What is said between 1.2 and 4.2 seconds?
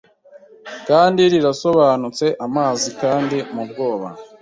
rirasobanutse Amazi kandi mubwoba